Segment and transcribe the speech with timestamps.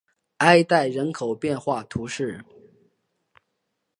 [0.37, 2.43] 埃代人口变化图示